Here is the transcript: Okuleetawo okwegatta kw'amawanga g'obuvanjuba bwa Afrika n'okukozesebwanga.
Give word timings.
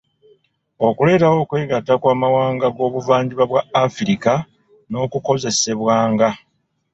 Okuleetawo 0.87 1.37
okwegatta 1.43 1.93
kw'amawanga 2.01 2.67
g'obuvanjuba 2.75 3.43
bwa 3.49 3.61
Afrika 3.85 4.33
n'okukozesebwanga. 4.89 6.29